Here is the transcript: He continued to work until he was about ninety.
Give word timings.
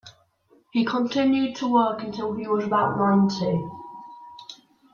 He 0.71 0.83
continued 0.83 1.55
to 1.57 1.71
work 1.71 2.01
until 2.01 2.33
he 2.33 2.47
was 2.47 2.65
about 2.65 2.97
ninety. 2.97 3.63